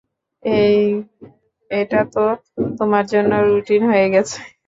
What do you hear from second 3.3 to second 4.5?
Routine হয়ে গেছে।